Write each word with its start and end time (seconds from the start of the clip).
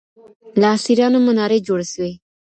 له 0.59 0.67
اسیرانو 0.77 1.19
منارې 1.25 1.59
جوړې 1.67 1.85
سوې 1.93 2.13